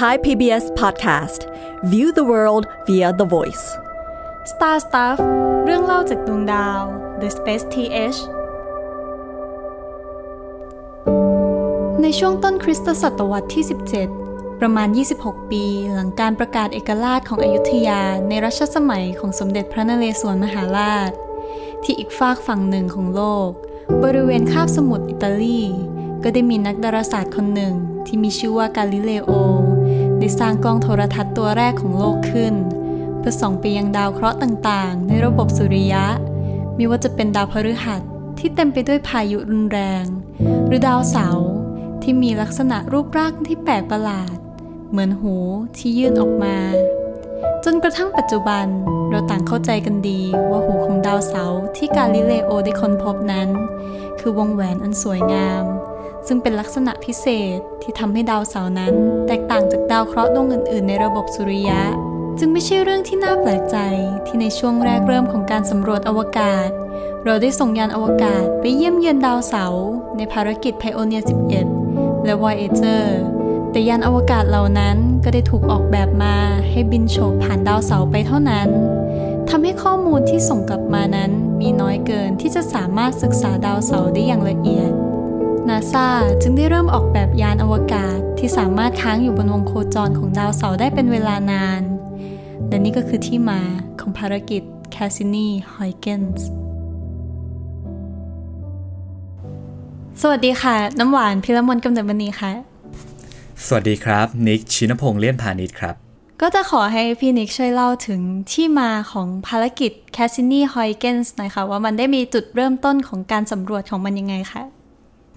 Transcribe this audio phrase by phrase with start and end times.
[0.00, 1.40] Thai PBS Podcast
[1.92, 3.64] View the world via the voice
[4.52, 5.18] Star Stuff
[5.64, 6.80] เรื่องเล่าจากดวงดาว
[7.20, 8.18] The Space TH
[12.02, 13.64] ในช่วงต้นคริสตศตวรรษที่
[14.12, 14.88] 17 ประมาณ
[15.20, 21.10] 26 ปี หลังการประกาศเอกราชของอยุธยาในรัชสมัยของสมเด็จพระนเรศวรมหาราช
[21.82, 23.50] ที่อีกฝากฝั่งหนึ่งของโลก
[24.04, 25.62] บริเวณคาบสมุทรอิตาลี
[26.22, 27.74] ก็ได้มีนักดาราศาสตร์คนหนึ่ง
[28.06, 29.30] ที่มีชื่อว่ากาลิเลโอ
[30.24, 32.54] ได้สร้างกล้องโทรทัศน์ตัวแรกของโลกขึ้น
[33.18, 36.04] เพื่อส่องไปยังดาวเคราะห์ต่างๆ ในระบบสุริยะ
[36.74, 38.02] ไม่ว่าจะเป็นดาวพฤหัส
[38.38, 40.04] ที่เต็มไปด้วยพายุรุนแรง
[40.66, 41.48] หรือดาวเสาร์
[42.02, 44.36] ที่มีลักษณะรูปร่างที่แปลกประหลาด
[44.90, 45.36] เหมือนหู
[45.76, 46.58] ที่ยื่นออกมา
[47.64, 48.66] จนกระทั่งปัจจุบัน
[49.10, 53.48] เราต่างเข้าใจกันดีว่าหูของดาวเสาร์ที่กาลิเลโอได้ค้นพบนั้น
[54.20, 55.64] คือวงแหวนอันสวยงาม
[56.26, 58.94] ซึ่งเป็นลักษณะพิเศษที่ทำให้ดาวเสาร์นั้น
[59.26, 61.82] แตกต่างจากดาวเคราะห์ดวงอื่น ๆ ในระบบสุริยะ
[62.38, 63.76] จึงไม่ใช่เรื่องที่น่าแปลกใจ
[64.26, 66.68] ที่ในช่วงแรกเริ่มของการสำรวจอวกาศ
[67.24, 69.84] เราได้ส่งยานอวกาศไปเยี่ยมเยือนดาวเสาร์
[70.16, 71.22] ในภารกิจ Pioneer
[71.74, 73.04] 11 และ Voyager
[73.70, 76.36] แต่ยานอวกาศเหล่านั้นก็ได้ถูกออกแบบมา
[76.70, 78.68] ให้บินโฉบผ่านดาวเสาร์ไปเท่านั้น
[79.48, 81.30] ทำให้ข้อมูลที่ส่งกลับมานั้น
[81.60, 84.92] มีน้อยเกินที่จะสามารถศึกษาดาวเสาร์ได้อย่างละเอียด
[85.70, 86.06] นาซา
[86.42, 91.82] จึงได้เริ่มออกแบบยานอวกาศที่สามารถค้างอยู่บนวงโคจรของดาวเสาร์ได้เป็นเวลานาน
[92.68, 93.60] และนี่ก็คือที่มา
[94.00, 94.62] ของภารกิจ
[94.94, 96.40] Cassini-Huygens
[100.20, 102.52] สวัสดีค่ะ น้ำหวานพิรมนกำเนิดมณีค่ะ
[103.66, 105.94] สวัสดีครับ นิกชินพงษ์เลี่ยนพาณิชย์ครับ
[106.40, 108.20] ก็จะขอให้พี่นิกช่วยเล่าถึง
[108.52, 114.64] ที่มาของภารกิจ Cassini-Huygens หน่อยค่ะ ว่ามันได้มีจุดเริ่มต้นของการสำรวจของมันยังไงคะ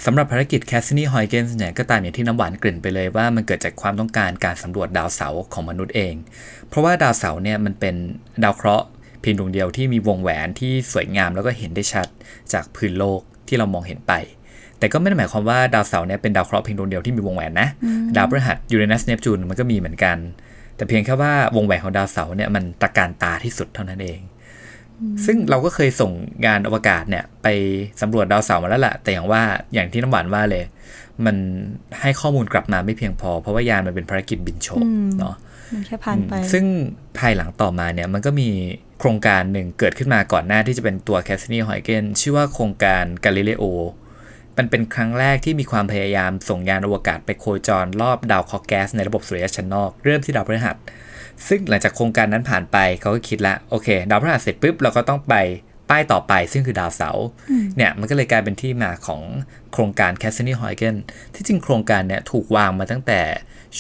[0.06, 6.16] สำหรับภารกิจ Cassini Huygens เนี่ยก็ตามอย่างที่น้ำหวานกลิ่นไปเลยว่ามันเกิดจากความต้องการการสำรวจดาวเสาร์ของมนุษย์เอง
[6.70, 7.96] เพราะว่าดาวเสาร์เนี่ยมันเป็น
[8.44, 8.86] ดาวเคราะห์
[9.22, 12.08] เพียงดวงเดียวที่มีวงแหวนที่สวยงามแล้วก็เห็นได้ชัด
[12.54, 14.14] จากพื้นโลกที่เรามองเห็นไป
[14.80, 17.70] แต่ก็ไม่ได้หมายความว่าดาวเสาร์เนี่ยเป็นดาวเคราะห์เพียงดวงเดียวที่มีวงแหวนนะ
[18.16, 20.18] ดาวพฤหัสยูเรนัสเนปจูนมันก็มีเหมือนกัน
[20.76, 24.20] แต่เพียงแค่ว่าวงแหวนของดาวเสาร์เนี่ยมันตะการตาที่สุดเท่านั้นเอง
[25.26, 26.12] ซึ่งเราก็เคยส่ง
[26.46, 27.48] งานอวกาศเนี่ย ไป
[28.02, 29.42] สำรวจดาวเสาร์มาแล้วแหละแต่อย่างว่า
[29.74, 30.64] อย่างที่น้ำหวานว่าเลย
[31.26, 31.36] มัน
[32.02, 34.86] ให้ข้อมูลกลับมาไม่เพียงพอ เพราะว่ายานมันเป็นภารกิจบินโฉบ
[35.20, 35.36] เนาะ
[35.74, 36.66] มันแค่ผ่านไป ซึ่ง
[37.18, 38.50] ภายหลังต่อมาเนี่ยมันก็มี
[39.00, 43.64] โครงการหนึ่งเกิดขึ้นมาก่อนหน้าที่จะเป็นตัว Cassini Huygens ชื่อว่าโครงการ Galileo
[44.58, 50.76] มันเป็นครั้งแรกที่มีความพยายามส่งยานอวกาศไปโคจรรอบดาวเคราะห์แก๊สในระบบสุริยะชั้นนอก เริ่มที่ดาวพฤหัส
[51.48, 55.36] ซึ่งหลังจากโครงการนั้นผ่านไปเขาก็คิดละโอเค ดาวพฤหัสเสร็จปุ๊บเราก็ต้องไป
[55.90, 57.26] ป้ายต่อไปซึ่งคือดาวเสาร์
[57.78, 59.22] เนี่ยมันก็เลยกลายเป็นที่มาของ
[59.72, 61.02] โครงการ Cassini Huygens
[61.34, 63.22] ที่จริงโครงการเนี่ยถูกวางมาตั้งแต่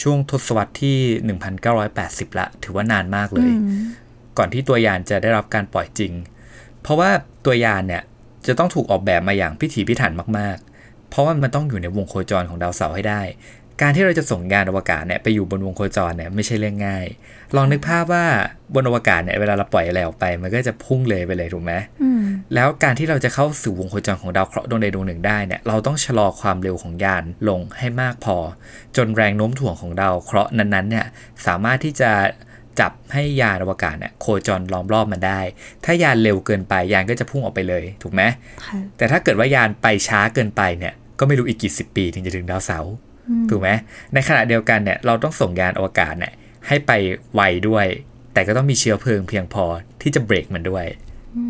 [0.01, 0.97] ช่วงทศวรรษที่
[1.68, 3.51] 1980 ละ ถือว่านานมากเลย
[4.38, 6.13] ก่อนที่ตัวยานจะได้รับการปล่อยจริง
[6.81, 7.09] เพราะว่า
[7.45, 8.03] ตัวยานเนี่ย
[8.47, 13.22] จะต้องถูกออกแบบมาอย่างพิถีพิถันมากๆ เพราะว่ามันต้องอยู่ในวงโคจรของดาวเสาร์ให้ได้
[13.81, 17.05] การที่เราจะส่งยานอวกาศเนี่ยไปอยู่บนวงโคจรเนี่ยไม่ใช่เรื่องง่าย
[17.55, 18.25] ลองนึกภาพว่า
[18.75, 21.73] บนอวกาศเนี่ยเวลาเราปล่อยอะไรออกไป มันก็จะพุ่งเลยไปเลยถูกไหม
[22.53, 28.38] แล้วการที่เราจะเข้าสู่วงโคจรของดาวเคราะห์ดวงใดดวงหนึ่งได้เนี่ยเราต้องชะลอความเร็วของยานลงให้มากพอ
[28.97, 31.05] จนแรงโน้มถ่วงของดาวเคราะห์นั้นๆเนี่ย
[31.45, 32.11] สามารถที่จะ
[32.79, 35.39] จับให้ยานอวกาศเนี่ยโคจรล้อมรอบมันได้
[35.85, 38.21] ถ้ายานเร็วเกินไปยานก็จะพุ่งออกไปเลย ถูกไหม
[38.65, 42.94] ค่ะแต่ถ้าเกิดว่ายานไปช้าเกินไปเนี่ยก็ไม่รู้อีกกี่สิบปีถึงจะถึงดาวเสาร์
[43.49, 43.69] ถูกไหม
[44.13, 46.33] ในขณะเดียวกันเนี่ยเราต้องส่งยานอวกาศเนี่ย
[46.67, 46.91] ให้ไป
[47.33, 47.85] ไวด้วย
[48.33, 49.65] แต่ก็ต้องมีเชื้อเพลิงเพียงพอ
[50.01, 50.85] ที่จะเบรกมันด้วย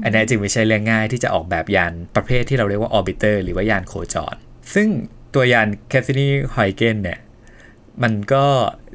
[0.03, 4.35] อันนี้จึงไม่ใช่เรื่องง่ายที่จะออกแบบยานประเภทที่เราเรียกว่าออร์บิเตอร์หรือว่ายานโคจร
[4.73, 4.87] ซึ่ง
[5.35, 7.19] ตัวยาน Cassini Huygens เนี่ย
[8.03, 8.45] มันก็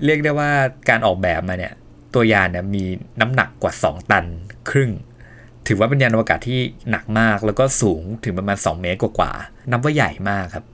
[0.05, 0.51] เรียกได้ว่า
[0.89, 1.73] การออกแบบมาเนี่ย
[2.15, 2.85] ตัวยานเนี่ยมี
[3.21, 4.25] น้ำหนักกว่า 2 ตัน
[4.71, 4.91] ครึ่ง
[5.67, 6.61] ถือว่าเป็นยานอวกาศที่
[6.91, 10.65] หนักมากแล้วก็สูงถึงประมาณ 2 เมตรกว่าๆนับว่าใหญ่มากครับ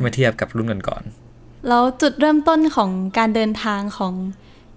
[0.00, 1.23] เมื่อเทียบกับรุ่นก่อนๆ
[1.68, 4.14] แล้วจุดเริ่มต้นของการเดินทางของ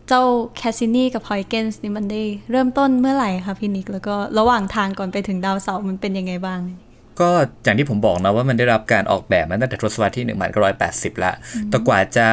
[0.07, 0.23] เจ้า
[0.57, 6.61] แคสซินีกับฮอยเกนส์นี่มันได้เริ่มต้นเมื่อไหร่คะพี่นิก แล้วก็ระหว่างทางก่อนไปถึงดาวเสาร์มันเป็นยังไงบ้าง
[7.21, 7.29] ก็
[7.63, 10.25] อย่างที่ผมบอกนะว่ามันได้รับการออกแบบมาตั้งแต่ทศวรรษที่
[10.73, 11.33] 1980ละ
[11.69, 12.27] แต่กว่าจะ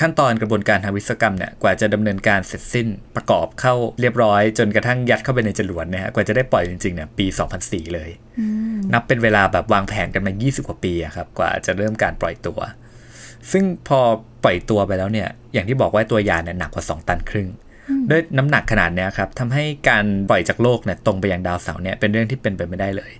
[0.00, 2.86] ขั้นตอนกระบวนการทางวิศวกรรมเนี่ยกว่าจะดำเนินการเสร็จสิ้น
[3.16, 7.26] ประกอบเข้าเรียบร้อย จนกระทั่งยัดเข้าไปในจรวดเนี่ยฮะกว่าจะได้ปล่อยจริงๆเนี่ยปี
[7.60, 8.10] 2004 เลย
[8.92, 12.58] นับเป็นเวลาแบบวางแผนกันมา 20 กว่าปีอะครับกว่าจะเริ่มการปล่อยตัว
[13.52, 14.00] ซึ่งพอ
[14.44, 17.48] ปล่อยตัวไปแล้วเนี่ย อย่างที่บอกว่าตัวยานเนี่ยหนักกว่า 2 ตันครึ่ง
[18.10, 23.12] ด้วยน้ำหนักขนาดเนี้ยครับทำให้การปล่อยจากโลกเนี่ยตรงไปยังดาวเสาร์เนี่ยเป็นเรื่องที่เป็นไปไม่ได้เลย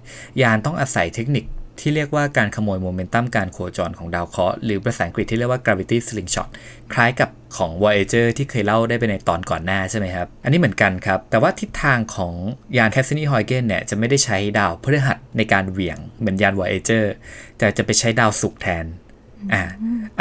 [0.43, 1.45] ยานต้องอาศัยเทคนิค
[1.81, 6.49] ที่เรียกว่าการขโมยโมเมนตัมการโคจรของดาวเคราะห์หรือภาษาอังกฤษที่เรียกว่า gravity slingshot
[6.93, 12.35] คล้ายกับของ Voyager ที่เคยเล่าได้ไปในตอนก่อนหน้าใช่ไหมครับ อันนี้เหมือนกันครับ แต่ว่าทิศทางของ
[12.77, 17.05] ยาน Cassini Huygens เนี่ยจะไม่ได้ใช้ดาวพฤหัสในการเหวี่ยงเหมือนยาน Voyager
[17.59, 18.85] แต่จะไปใช้ดาวศุกร์แทน
[19.53, 19.63] อ่า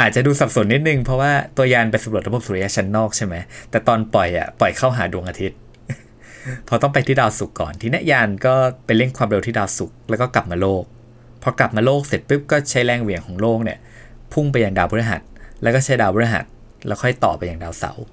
[0.00, 3.34] อาจจะดูสับสนนิดนึง เพราะว่าตัวยานไปสำรวจระบบสุริยะชั้นนอกใช่ไหม
[3.70, 5.58] แต่ตอนปล่อยอะปล่อยเข้าหาดวงอาทิตย์
[6.68, 8.54] พอต้องไปที่ดาวศุกร์ก่อน ทีนี้ยานก็
[8.86, 10.84] ไปเร่งความเร็วที่ดาวศุกร์แล้วก็กลับมาโลก
[11.42, 13.78] พอกลับมาโลกเสร็จปุ๊บก็ใช้แรงเหวี่ยงของโลกเนี่ย
[14.32, 15.22] พุ่งไปยังดาวพฤหัส
[15.62, 16.44] แล้วก็ใช้ดาวพฤหัส
[16.86, 18.04] แล้วค่อยต่อไปยังดาวเสาร์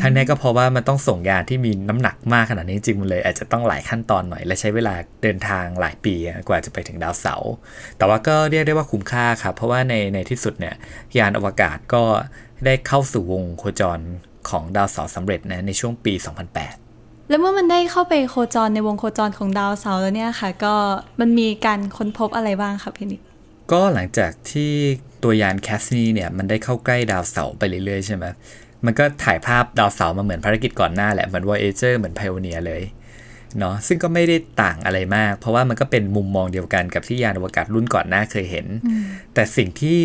[0.00, 6.14] ทั้งนี้ก็เพราะว่ามันต้องส่งยานที่มีน้ำหนักมากขนาดนี้จริงมันเลย อาจจะต้องหลายขั้นตอนหน่อย และใช้เวลาเดินทางหลายปี
[6.48, 7.52] กว่าจะไปถึงดาวเสาร์
[7.98, 10.74] แต่ว่าก็เรียกได้ว่าคุ้มค่าครับ เพราะว่าในในที่สุดเนี่ย
[11.18, 12.02] ยานอวกาศก็
[12.64, 13.98] ได้เข้าสู่วงโคจร
[14.48, 16.14] ของดาวเสาร์สำเร็จนะในช่วงปี
[16.70, 20.74] 2008แล้วเมื่อมันได้เข้าไปโคจรในวงโคจรของดาวเสาร์แล้วเนี่ยค่ะ ก็
[21.20, 23.20] มันมีการค้นพบอะไรบ้างคะพี่นิก
[23.72, 24.72] ก็หลังจากที่
[25.22, 28.24] ตัวยานแคสนีเนี่ยมันได้เข้าใกล้ดาวเสาร์ไปเรื่อยๆใช่ไหม
[28.86, 32.82] มันก็ถ่ายภาพดาวเสาร์มาเหมือนภารกิจก่อนหน้าแหละเหมือน Voyager เหมือน Pioneer เลย
[33.58, 38.66] เนาะซึ่งก็ไม่ได้ต่างอะไรมาก เพราะว่ามันก็เป็นมุมมองเดียวกันกับที่ยานอวกาศรุ่นก่อนหน้าเคยเห็น
[39.34, 39.96] แต่สิ่งที่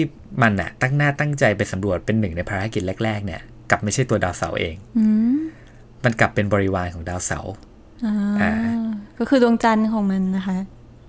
[0.42, 4.76] มันอะตั้งหน้าตั้งใจไปสำรวจเป็นหนึ่งในภารกิจแรก ๆ เนี่ยกลับไม่ใช่ตัวดาวเสาร์เอง
[6.04, 7.54] มันกลับเป็นบริวารของดาวเสาร์
[8.42, 8.52] อ่า
[9.20, 10.58] ก็คือดวงจันทร์ของมันนะคะ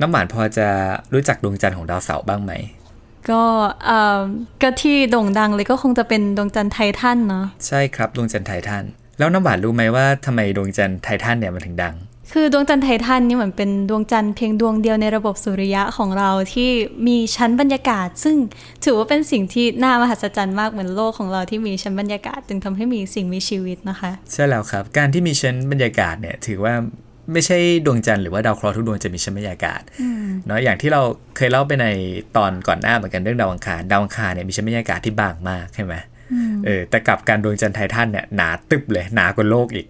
[0.01, 0.67] น้ำหวานพอจะ
[1.13, 2.53] รู้จักดวงจันทร์ของดาวเสาร์บ้างไหม
[3.31, 3.43] ก็
[3.85, 4.21] เอ่อ
[4.63, 8.85] ก็ที่โด่งดังเลยก็คงจะเป็นดวงจันทร์ไททันเนาะใช่ครับดวงจันทร์ไททัน
[9.19, 11.97] แล้วน้ำหวานรู้ไหมว่าทำไมดวงจันทร์ไททันเนี่ยมันถึงดัง
[12.33, 16.71] คือดวงจันทร์ไททันนี่เหมือนเป็นดวงจันทร์เพียงดวงเดียวในระบบสุริยะของเราที่
[17.07, 18.37] มีชั้นบรรยากาศ ซึ่ง
[18.85, 26.75] ถือว่าเป็นสิ่งที่น่ามหัศจรรย์มากเหมือนโลกของเราที่มีชั้นบรรยากาศ จึงทำให้มีสิ่งมีชีวิตนะคะ ใช่แล้วครับ การที่มีชั้นบรรยากาศเนี่ยถือว่า
[27.33, 29.83] ไม่ใช่ดวงจันทร์หรือว่าดาวเคราะห์ทุกดวงจะมีชั้นบรรยากาศ
[30.47, 31.03] เนาะอย่างที่เรา
[31.37, 31.87] เคยเล่าไปใน
[32.37, 35.95] ตอนก่อนหน้าเหมือนกันเรื่องดาวอังคารดาวอังคารเนี่ยมีชั้นบรรยากาศที่บางมากใช่ไหม
[36.65, 39.87] เออแต่กับการดวงจันทร์ไททันเนี่ยหนาตึบเลยหนากว่าโลกอีก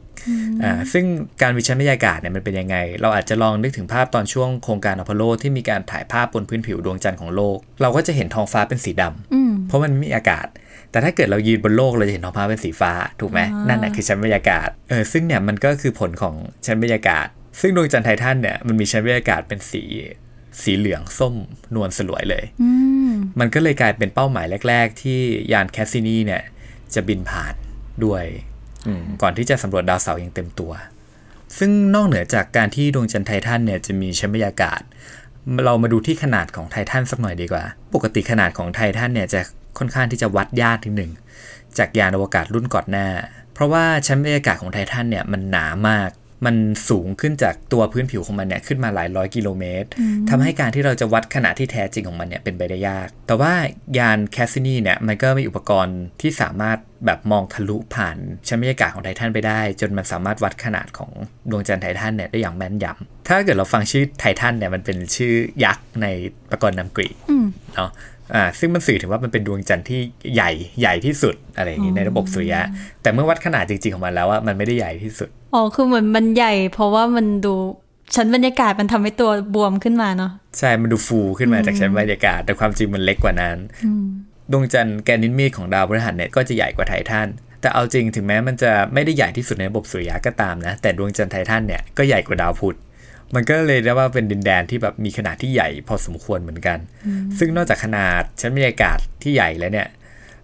[0.62, 1.04] อ่าซึ่ง
[1.42, 10.46] การมีชั้นบรรยากาศเนี่ยมันเป็นยังไง เราอาจจะลองนึกถึงภาพตอนช่วงโครงการอพอลโลที่มีการถ่ายภาพบนพื้นผิวดวงจันทร์ของโลก เราก็จะเห็นท้องฟ้าเป็นสีดำเพราะมันไม่มีอากาศ
[10.94, 16.34] แต่ถ้าเกิดเรายืนบนโลกเราจะเห็นท้องฟ้าเป็นสีฟ้าถูกไหมนั่นแหละคือชั้นบรรยากาศเออซึ่งเนี่ยมันก็คือผลของ
[16.66, 17.26] ชั้นบรรยากาศ
[17.60, 19.82] ซึ่งดวงจันทร์ไททันเนี่ยมันมีชั้นบรรยากาศเป็นสี
[20.62, 21.34] สีเหลืองส้ม
[21.74, 22.44] นวลสลวยเลย
[23.40, 25.20] มันก็เลยกลายเป็นเป้าหมายแรก ๆ ที่
[25.52, 26.42] ยานแคสซินีเนี่ย
[26.94, 27.54] จะบินผ่าน
[28.04, 28.24] ด้วย
[29.22, 30.72] ก่อนที่จะสำรวจดาวเสาร์อย่างเต็มตัว
[31.58, 34.80] ซึ่งนอกเหนือจากการที่ดวงจันทร์ไททันเนี่ยจะมีชั้นบรรยากาศ
[35.64, 37.64] เรามาดูที่ขนาดของไททันสักหน่อยดีกว่า
[37.94, 39.40] ปกติขนาดของไททันเนี่ยจะ
[39.78, 41.12] ค่อนข้างที่จะวัดยากนิดหนึ่ง
[41.78, 43.08] จากยานอวกาศรุ่นก่อนหน้า
[43.54, 46.10] เพราะว่าชั้นบรรยากาศของไททันเนี่ยมันหนามาก
[46.46, 46.56] มัน
[46.88, 49.88] สูงขึ้นจากตัวพื้นผิวของมันเนี่ยขึ้นมาหลายร้อยกิโลเมตร
[50.30, 53.52] ทำให้การที่เราจะวัดขนาดที่แท้จริงของมันเนี่ยเป็นไปได้ยาก แต่ว่า
[53.98, 58.16] ยานแคสซินีเนี่ยมันก็มีอุปกรณ์ที่สามารถแบบมองทะลุผ่าน
[58.48, 61.10] ชั้นบรรยากาศของไททันไปได้ จนมันสามารถวัดขนาดของ
[61.50, 65.34] ดวงจันทร์ไททันเนี่ยได้อย่างแม่นยำถ้าเกิดเราฟังชื่อไททันเนี่ยมันเป็นชื่อ
[65.64, 66.06] ยักษ์ใน
[66.50, 67.16] ปรกรณ์นำกรีก
[67.76, 67.90] เนาะ
[68.34, 70.00] อ่าซึ่งมันสื่อถึงว่ามันเป็นดวงจันทร์ที่
[70.34, 70.50] ใหญ่
[70.80, 72.60] ใหญ่ที่สุดอะไรอย่างนี้ในระบบสุริยะ
[73.02, 77.54] แต่เมื่อวัดขนาดจริงๆของมันแล้วว่ามันไม่ได้ใหญ่ที่สุดอ๋อคือเหมือนมันใหญ่ เพราะว่ามันดู
[78.14, 83.56] ชั้นบรรยากาศมันทำให้ตัวบวมขึ้นมาเนาะใช่มันดูฟูขึ้นมาจากชั้นบรรยากาศ แต่ความจริงมันเล็กกว่านั้น
[84.52, 87.28] ดวงจันทร์แกนินมีดของดาวพฤหัสเนี่ยก็จะใหญ่กว่าไททัน
[87.60, 92.76] แต่เอาจริงถึงแม้มันจะไม่ได้ใหญ่ที่สุดในระบบสุริยะก็ตามนะ แต่ดวงจันทร์ไททันเนี่ยก็ใหญ่กว่าดาวพุธ
[93.34, 96.78] มันก็เลยเรียกว่าเป็นดินแดนที่แบบมีขนาดที่ใหญ่พอสมควรเหมือนกัน
[97.38, 99.88] ซึ่งนอกจากขนาดชั้นบรรยากาศที่ใหญ่แล้วเนี่ย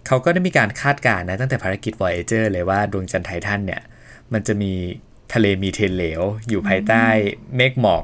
[0.07, 3.81] เขาก็ได้มีการคาดการณ์นะตั้งแต่ภารกิจ Voyager เลยว่าดวงจันทร์ไททันเนี่ย
[4.33, 4.73] มันจะมี
[5.33, 7.05] ทะเลมีเทนเหลว อยู่ภายใต้
[7.55, 8.03] เมฆหมอก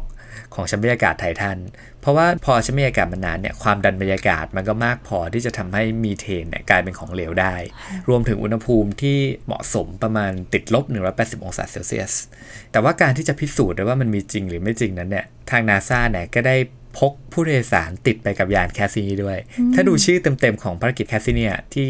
[0.54, 1.58] ของชั้นบรรยากาศไททัน
[2.02, 7.56] เพราะว่าพอชั้นบรรยากาศมันนานเนี่ยความดันบรรยากาศมันก็มากพอที่จะทำให้มีเทนเนี่ยกลายเป็นของเหลวได้
[8.10, 12.14] รวมถึงอุณหภูมิที่เหมาะสมประมาณติดลบ 180 องศาเซลเซียส
[12.72, 16.56] แต่ว่าการที่จะพิสูจน์ได้ว่ามันมีจริงหรือไม่จริงนั้นเนี่ยทางนาซาเนี่ยก็ได้
[16.98, 19.38] พกผู้โดยสารติดไปกับยานแคสซินีด้วย
[19.74, 21.88] ถ้าดูชื่อเต็มๆของภารกิจแคสซินีที่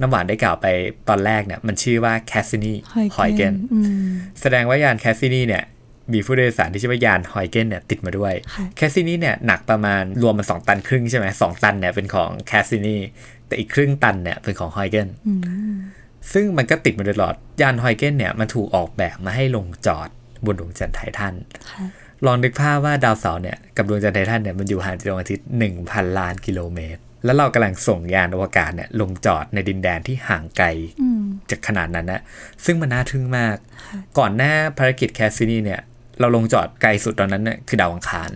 [0.00, 0.66] น้ำหวานได้กล่าวไป
[1.08, 2.74] ตอนแรกเนี่ยมันชื่อว่าแคสซินี
[3.16, 3.54] ฮอยเกน
[4.40, 5.64] แสดงว่ายานแคสซินีเนี่ย
[6.12, 8.34] มีผู้โดยสารที่ชื่อว่ายานฮอยเกนเนี่ยติดมาด้วย
[8.76, 12.96] แคสซินีเนี่ยหนักประมาณรวมมันสองตันครึ่งใช่ไหมสองตันเนี่ยเป็นของแคสซินี
[13.46, 15.08] แต่อีกครึ่งตันเนี่ยเป็นของฮอยเกน
[16.32, 20.08] ซึ่งมันก็ติดมาโดยตลอด ยานฮอยเกนเนี่ยมันถูกออกแบบมาให้ลงจอด
[20.44, 21.34] บนดวงจันทร์ไททัน
[22.26, 25.46] ลองนึกภาพว่าดาวเสาร์เนี่ยกับดวงจันทร์ไททันเนี่ยมันอยู่ห่างจากดวงอาทิตย์
[25.80, 30.66] 1,000 ล้านกิโลเมตร แล้วเรากำลังส่งยานอวกาศเนี่ยลงจอดในดินแดนที่ห่างไกล
[31.50, 32.20] จากขนาดนั้นนะ
[32.64, 33.56] ซึ่งมันน่าทึ่งมาก
[34.18, 35.80] ก่อนหน้าภารกิจแคสซินีเนี่ย
[36.20, 38.30] เราลงจอดไกลสุดตอนนั้นเนี่ยคือดาวอังคาร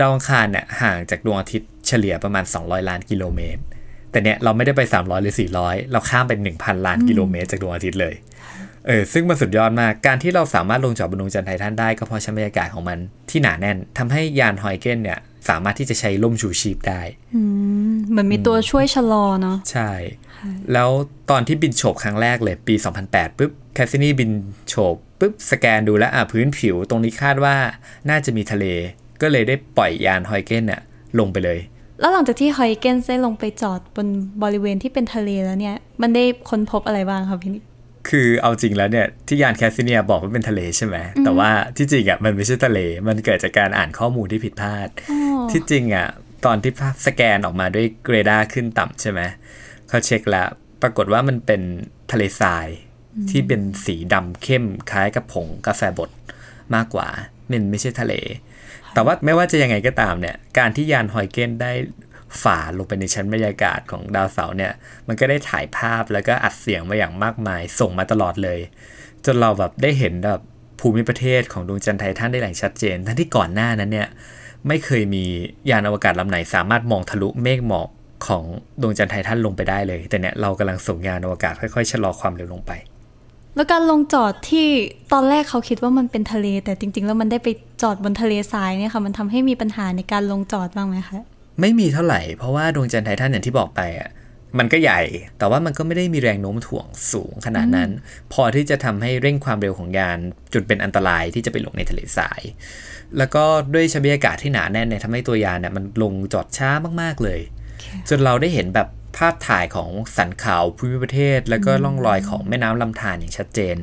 [0.00, 3.62] ดาวอังคารเนี่ยห่างจากดวงอาทิตย์เฉเฉลี่ยประมาณ 200 ล้านกิโลเมตร
[4.10, 8.14] แต่เนี้ยเราไม่ได้ไป 300 หรือ 400 เราข้ามไป 1,000 ล้านกิโลเมตรจากดวงอาทิตย์เลย
[8.86, 12.98] เออซึ่งมันสุดยอดมาก การที่เราสามารถลงจอดบนดวงจันทร์ไททันได้ก็เพราะชั้นบรรยากาศของมัน
[13.30, 17.00] ที่หนาแน่นทำให้ยานฮอยเกนเนี่ยสามารถที่จะใช้ล่มชูชีพได้
[18.10, 19.90] เหมือนมีตัวช่วยชะลอเนาะใช่
[20.72, 20.90] แล้ว
[21.30, 22.74] ตอนที่บินโฉบครั้งแรกเลยปี
[23.06, 24.30] 2008ปุ๊บแคสซินีบิน
[24.68, 27.56] โฉบ ปุ๊บสแกนดูแล้วอะพื้นผิวตรงนี้คาดว่า
[28.10, 28.64] น่าจะมีทะเล
[29.22, 30.80] ก็เลยได้ปล่อยยานฮอยเกนเนี่ย
[31.18, 31.58] ลงไปเลย
[32.00, 34.06] แล้วหลังจากที่ฮอยเกนได้ลงไปจอดบน
[34.42, 37.64] บริเวณที่เป็นทะเลแล้วเนี่ย มันได้ค้นพบอะไรบ้างครับพี่นิก
[38.08, 44.88] คือเอาจริงแล้วเนี่ยที่ยานแคสซิเนียบอกว่าเป็นทะเลใช่ไหมแต่ว่าที่จริงอะมันไม่ใช่ทะเล มันเกิดจากการอ่านข้อมูลที่ผิดพลาด
[45.50, 46.08] ที่จริงอะ
[46.46, 49.20] ตอนที่ภาพสแกนออกมาด้วยเรดาร์ขึ้นดำใช่ไหม
[49.88, 50.48] เขาเช็คแล้ว
[50.82, 51.62] ปรากฏว่ามันเป็น
[52.12, 52.66] ทะเลทราย
[53.30, 56.10] ที่เป็นสีดำเข้มคล้ายกับผงกาแฟบด
[56.74, 57.08] มากกว่า
[57.50, 58.14] มันไม่ใช่ทะเล
[58.94, 61.72] แต่ว่าไม่ว่าจะยังไงก็ตามเนี่ย การที่ยานฮอยเกนได้
[62.42, 64.72] ฝ่าลงไปในชั้นบรรยากาศของดาวเสาร์เนี่ย
[65.08, 68.58] มันก็ได้ถ่ายภาพแล้วก็อัดเสียงมาอย่างมากมาย ส่งมาตลอดเลย
[69.24, 70.40] จนเราแบบได้เห็นแบบ
[70.80, 74.08] ภูมิประเทศของดวงจันทร์ไททันได้อย่างชัดเจน ทั้งที่ก่อนหน้านั้นเนี่ย
[74.68, 75.24] ไม่เคยมี
[75.70, 77.88] ยานอวกาศลำไหนสามารถมองทะลุเมฆหมอก
[78.26, 78.44] ของ
[78.82, 82.72] ดวงจันทร์ไททันลงไปได้เลย แต่เนี่ยเรากำลังส่งยานอวกาศค่อยๆชะลอความเร็วลงไป
[83.56, 84.68] แล้วการลงจอดที่
[85.12, 87.48] ตอนแรกเขาคิดว่ามันเป็นทะเล แต่จริง ๆ แล้วมันได้ไป
[87.82, 91.18] จอดบนทะเลทรายเนี่ยค่ะ มันทำให้มีปัญหาในการลงจอดบ้างไหมคะ
[91.60, 94.10] ไม่มีเท่าไหร่ เพราะว่าดวงจันทร์ไททันอย่างที่บอกไปอะ
[94.58, 95.00] มันก็ใหญ่
[95.38, 97.90] แต่ว่ามันก็ไม่ได้มีแรงโน้มถ่วงสูงขนาดนั้น
[98.32, 100.18] พอที่จะทำให้เร่งความเร็วของยาน
[100.52, 102.40] จนเป็นอันตรายที่จะไปลงในทะเลทราย
[103.18, 106.70] แล้วก็ด้วยชั้นบรรยากาศที่หนาแน่นเนี่ยทำให้ตัวยานเนี่ยมันลงจอดช้า
[107.02, 107.40] มากๆเลย
[108.08, 113.76] จนเราได้เห็นแบบ ภาพถ่ายของสันเขาภูมิประเทศ แล้วก็ล่องรอยของแม่น้ำลำธารอย่างชัดเจน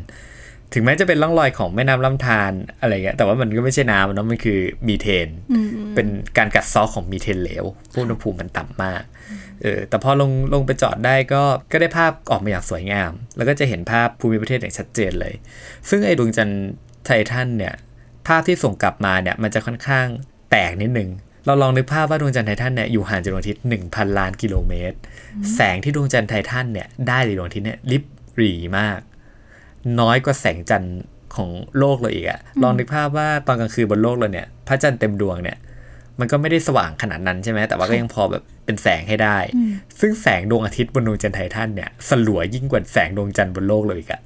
[0.74, 5.27] ถึงแม้จะเป็นร่องรอยของแม่น้ำลำธารอะไรเงี้ยแต่ว่ามันก็ไม่ใช่น้ำเนาะมันคือมีเทน
[5.96, 6.07] เป็น
[6.38, 7.65] การกัดเซอกของมีเทนเหลว
[7.98, 9.03] อุณหภูมิมันต่ำมาก
[9.62, 15.34] เออแต่พอลงลงไปจอดได้ก็ก็ได้ภาพออกมาอย่างสวยงาม แล้วก็จะเห็นภาพภูมิประเทศอย่างชัดเจนเลย
[15.89, 16.72] ซึ่งไอ้ดวงจันทร์
[17.05, 17.74] ไททันเนี่ย
[18.27, 20.07] ภาพที่ส่งกลับมาเนี่ยมันจะค่อนข้าง
[20.51, 21.10] แตกนิดนึง
[21.48, 24.98] เราลองนึกภาพว่าดวงจันทร์ไททันเนี่ยอยู่ห่างจากดวงอาทิตย์1,000 ล้านกิโลเมตร
[25.56, 28.04] แสงที่ดวงจันทร์ไททันเนี่ยได้จากดวงอาทิตย์เนี่ยริบ
[28.36, 29.00] หรี่มาก
[30.00, 31.00] น้อยกว่าแสงจันทร์
[31.36, 35.58] ของโลกเราอีกอะลองนึกภาพว่าตอนกลางคืนบนโลกเราเนี่ยพระจันทร์เต็มดวงเนี่ย
[36.20, 39.38] มันก็ไม่ได้สว่างขนาดนั้นใช่ไหมแต่ว่าก็ยังพอแบบเป็นแสงให้ได้
[40.00, 44.22] ซึ่งแสงดวงอาทิตย์บนดวงจันทร์ไททันเนี่ยสลัวยิ่งกว่าแสงดวงจันทร์บนโลกเลยอีกอะ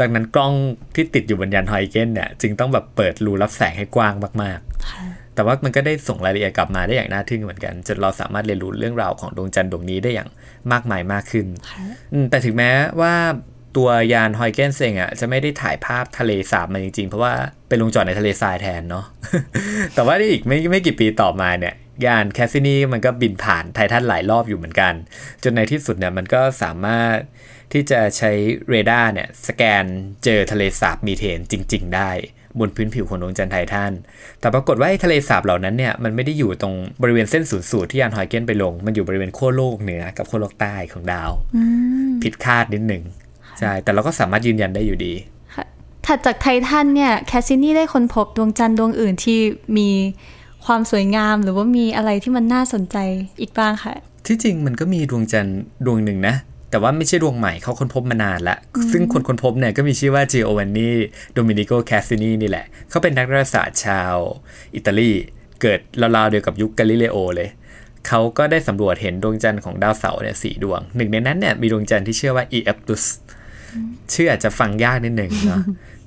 [0.00, 0.52] ดังนั้นกล้อง
[0.94, 10.28] ที่ติดอยู่บนยานฮอยเกนเนี่ย จึงต้องแบบเปิดรูรับแสงให้กว้างมาก ๆ แต่ว่ามันก็ได้ส่งรายละเอียดกลับมาได้อย่างน่าทึ่งเหมือนกัน จนเราสามารถเรียนรู้เรื่องราวของดวงจันทร์ดวงนี้ได้อย่าง
[10.72, 11.46] มากมายมากขึ้น
[12.30, 13.14] แต่ถึงแม้ว่า
[13.76, 17.32] ตัวยานฮอยเกนเองอะจะไม่ได้ถ่ายภาพทะเลสาบมาจริงๆ เพราะว่า
[17.68, 19.04] เป็นลงจอดในทะเลทรายแทนเนาะ
[19.94, 21.74] แต่ว่าอีกไม่ไม่กี่ปีต่อมาเนี่ย
[22.06, 24.92] ยานแคสซินีมันก็บินผ่านไททันหลายรอบอยู่เหมือนกัน
[25.42, 27.16] จนในที่สุดเนี่ยมันก็สามารถ
[27.72, 28.30] ที่จะใช้
[28.68, 29.84] เรดาร์เนี่ยสแกน
[30.24, 32.10] เจอทะเลสาบมีเทนจริง ๆ ได้
[32.60, 33.92] บนพื้นผิวของดวงจันทร์ไททัน
[34.40, 41.30] แต่ปรากฏว่าไอ้ทะเลสาบเหล่านั้นเนี่ยมันไม่ได้อยู่ตรงบริเวณเส้นศูนย์สูตรที่ยานฮอยเกนไปลง มันอยู่บริเวณขั้วโลกเหนือกับขั้วโลกใต้ของดาว
[42.22, 43.02] ผิดคาดนิดหนึ่ง
[43.58, 45.14] ใช่แต่เราก็สามารถยืนยันได้อยู่ดี
[45.54, 45.64] ค่ะ
[46.06, 49.38] ถัดจากไททันเนี่ยแคสซินี่ได้ค้นพบดวงจันทร์ดวงอื่นที่
[49.78, 49.90] มี
[50.66, 52.96] ความสวยงามหรือว่ามีอะไรที่มันน่าสนใจ
[53.40, 53.94] อีกบ้างค่ะ
[54.26, 56.34] ที่จริงมันก็มีดวงจันทร์ดวงหนึ่งนะ
[56.74, 58.56] แต่ว่าไม่ใช่ดวงใหม่เขาค้นพบมานานละ
[58.92, 60.90] ซึ่งคนค้นพบเนี่ยก็มีชื่อว่า Giovanni
[61.36, 64.16] Domenico Cassini นี่แหละ เขาเป็นนักดาราศาสตร์ชาว
[64.74, 65.10] อิตาลี
[65.62, 65.80] เกิด
[66.16, 67.48] ราวๆเดียวกับยุคกาลิเลโอเลย
[68.08, 73.04] เขาก็ได้สำรวจเห็นดวงจันทร์ของดาวเสาร์เนี่ยสี่ดวง หนึ่งในนั้นเนี่ยมีดวงจันทร์ที่ชื่อว่า e f t u s
[74.12, 75.60] ชื่ออาจจะฟังยากนิดหนึ่งเนาะ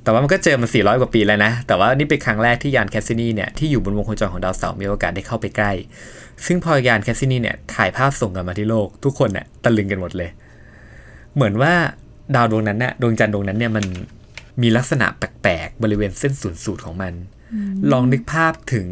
[0.03, 5.71] แต่ว่ามันก็เจอมา 400 กว่าปีแล้วนะ แต่ว่านี่เป็นครั้งแรกที่ยานแคสซินีเนี่ยที่อยู่บนวงโคจรของดาวเสาร์มีโอกาสได้เข้าไปใกล้
[6.45, 10.29] ซึ่งพอยานแคสซินีเนี่ยถ่ายภาพส่งกลับมาที่โลก ทุกคนเนี่ยตะลึงกันหมดเลย
[11.37, 11.73] เหมือนว่า
[12.35, 13.85] ดาวดวงนั้นเนี่ยดวงจันทร์ดวงนั้นเนี่ยมัน
[14.61, 17.13] มีลักษณะแปลกๆ บริเวณเส้นศูนย์สูตรของมัน
[17.91, 18.87] ลองนึกภาพถึง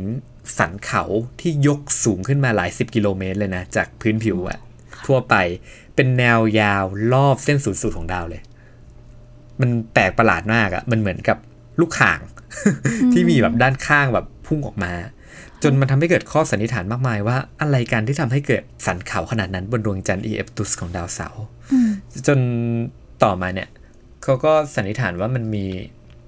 [0.57, 1.03] สันเขา
[1.41, 4.59] ที่ยกสูงขึ้นมาหลายสิบกิโลเมตรเลยนะ จากพื้นผิวอะ
[5.05, 5.35] ทั่วไป
[5.95, 6.83] เป็นแนวยาว
[7.13, 8.41] รอบเส้นศูนย์สูตรของดาวเลย
[9.61, 11.37] มันแปลกประหลาดมากอะมันเหมือนกับ
[11.79, 12.19] ลูกข่าง
[13.13, 14.93] ที่มีแบบด้านข้างแบบ พุ่งออกมา
[15.63, 21.43] จนมันทำให้เกิดข้อสันนิษฐานมากมายว่าอะไรกันที่ทำให้เกิดสันเขาขนาดนั้นบนดวงจันทร์ e f t u s ของดาวเสาร์
[22.27, 22.39] จน
[23.23, 23.69] ต่อมาเนี่ย
[24.23, 25.65] เขาก็สันนิษฐานว่ามันมี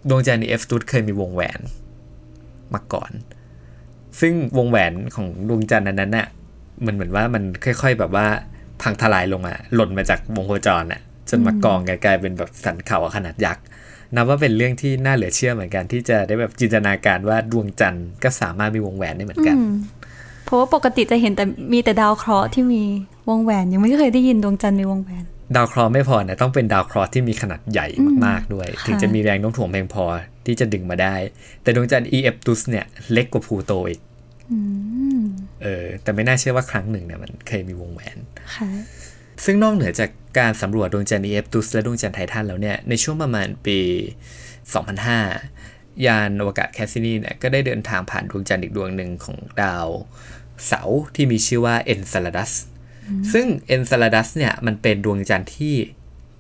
[0.10, 1.60] ดวงจันทร์ e f t u s เคยมีวงแหวน
[2.74, 3.12] มาก่อน
[4.20, 6.28] ซึ่งวงแหวนของดวงจันทร์นั้นน่ะ
[6.86, 8.28] มันเหมือนว่ามันค่อย ๆ แบบว่า
[8.82, 13.64] พังทลายลงอะหล่นมาจากวงโคจรน่ะจนมากองกันกลายเป็นแบบสันเขาขนาดยักษ์
[14.16, 19.56] นับว่าเป็นเรื่องที่น่าเหลือเชื่อเหมือนกันที่จะได้แบบจินตนาการว่าดวงจันทร์ก็สามารถมีวงแหวนได้เหมือนกัน
[20.46, 22.84] เพราะว่าปกติจะเห็นแต่มีแต่ดาวเคราะห์ที่มี
[23.30, 25.24] วงแหวน ยังไม่เคยได้ยินดวงจันทร์มีวงแหวน
[25.56, 27.88] ดาวเคราะห์ไม่พอนะต้องเป็นดาวเคราะห์ที่มีขนาดใหญ่
[28.26, 30.04] มากๆด้วยค่ะถึงจะมีแรงโน้มถ่วงเพียงพอ
[30.46, 31.16] ที่จะดึงมาได้
[31.62, 34.02] แต่ดวงจันทร์ e f ตุสเนี่ยเล็กกว่าพลูโตอีก
[35.64, 38.18] เออแต่ไม่น่าเชื่อว่าครั้งหนึ่งเนี่ยมันเคยมีวงแหวน
[38.56, 38.70] ค่ะ
[39.46, 43.80] ซึ่งนอกเหนือจากการสำรวจดวงจันทร์ e f ตุสและดวงจันทร์ไททันแล้วเนี่ย ในช่วงประมาณปี
[45.08, 49.88] 2005 ยานอวกาศแคสซินีเนี่ยก็ได้เดินทางผ่านดวงจันทร์อีกดวงหนึ่งของดาว
[50.68, 52.52] เสาร์ที่มีชื่อว่า Enceladus
[53.34, 55.76] ซึ่ง Enceladus เนี่ยมันเป็นดวงจันทร์ที่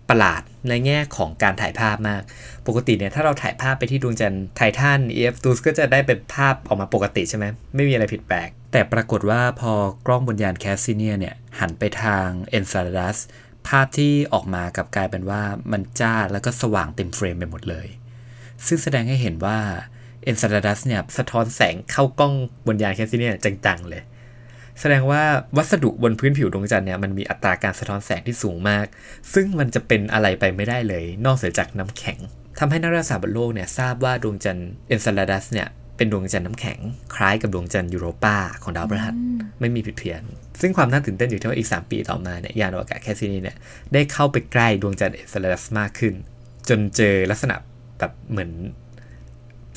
[0.09, 2.21] ประหลาดในแง่ของการถ่ายภาพมาก
[2.67, 9.73] ปกติเนี่ยถ้าเราถ่ายภาพไปที่ดวงจันทร์ไททัน e f ตุสก็จะได้เป็นภาพออกมาปกติใช่ไหมไม่มีอะไรผิดแปลก แต่ปรากฏว่าพอ
[10.07, 13.17] กล้องบนยานแคสซิเนียเนี่ย หันไปทาง Enceladus
[13.67, 15.41] ภาพที่ออกมากลับกลายเป็นว่า
[15.71, 17.87] มันจ้าแล้วก็สว่างเต็มเฟรมไปหมดเลย
[18.65, 19.59] ซึ่งแสดงให้เห็นว่า
[20.29, 22.33] Enceladus เนี่ยสะท้อนแสงเข้ากล้อง
[22.67, 24.03] บนยานแคสซิเนียจังๆเลย
[24.79, 25.21] แสดงว่า
[25.57, 28.85] วัสดุบนพื้นผิวดวงจันทร์เนี่ยมันมีอัตราการสะท้อนแสงที่สูงมาก
[29.33, 32.19] ซึ่งมันจะเป็นอะไรไปไม่ได้เลย นอกเสียจากน้ำแข็ง
[32.59, 35.67] ทำให้นักดาราศาสตร์บนโลกเนี่ยทราบว่าดวงจันทร์ Enceladus เนี่ย
[35.97, 36.79] เป็นดวงจันทร์น้ำแข็ง
[37.15, 39.15] คล้ายกับดวงจันทร์ยูโรปาของดาวพฤหัส
[39.59, 40.21] ไม่มีผิดเพี้ยน
[40.61, 43.57] ซึ่งความน่าตื่นเต้นอยู่ที่ว่าอีก 3 ปีต่อมาเนี่ยยานอวกาศแคสซินีเนี่ย
[43.93, 46.13] ได้เข้าไปใกล้ดวงจันทร์ Enceladus มากขึ้น
[46.69, 47.55] จนเจอลักษณะ
[47.99, 48.51] แบบเหมือน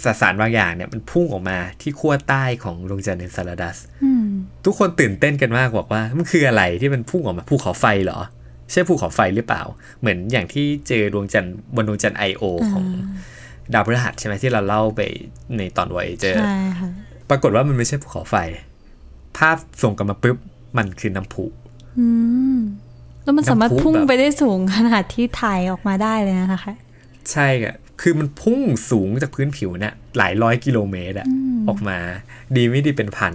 [0.05, 4.27] สสารบางอย่างเนี่ยมันพุ่งออกมาที่ขั้วใต้ของดวงจันทร์เอนซาลาดัสอืม
[4.65, 8.21] ทุกคนตื่นเต้นกันมากบอกว่ามันคืออะไรที่มันพุ่งออกมาภูเขาไฟเหรอ
[8.73, 9.63] ใช่ภูเขาไฟหรือเปล่า
[10.01, 12.85] เหมือนอย่างที่เจอดวงจันทร์บนดวงจันทร์ไอโอของ
[13.75, 15.01] ดาวพฤหัสใช่ไหมที่เราเล่าไป
[15.57, 16.91] ในตอนวัยเจอใช่ค่ะ
[17.31, 18.37] ปรากฏว่ามันไม่ใช่ภูเขาไฟ
[19.39, 20.37] ภาพส่งกลันมาปุ๊บ
[20.77, 21.45] มันคือน้ำพุ
[21.99, 22.07] อื
[22.57, 22.59] ม
[23.25, 26.75] แล้วมันสามารถน้ำพุพุ่งแบบไปได้สูงขนาดที่ถ่ายออกมาได้เลยนะคะ
[27.33, 28.61] ใช่อะคือมันพุ่ง
[28.91, 31.27] สูงจากพื้นผิวเนี่ยหลายร้อยกิโลเมตรอะ
[31.69, 31.99] ออกมา
[32.57, 33.35] ดีไม่ดีเป็นพัน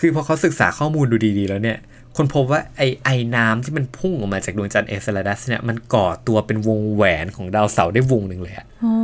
[0.00, 1.78] คือพอเขาศึกษาข้อมูลดูดีๆ แล้วเนี่ย
[2.16, 9.03] คนพบว่าไอไอน้ำที่มันพุ่งออกมาจากดวงจันทร์เอเซลาดัสเนี่ยมันก่อตัวเป็นวงแหวนของดาวเสาร์ได้วงหนึ่งเลยอะโอ้ค่ะ